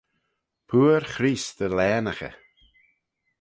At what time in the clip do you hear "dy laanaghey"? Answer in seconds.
1.59-2.35